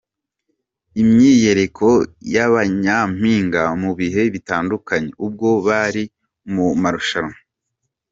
[1.01, 1.89] Imyiyereko
[2.33, 6.03] ya ba nyampinga mu bihe bitandukanye, ubwo bari
[6.53, 7.35] mu marushanwa.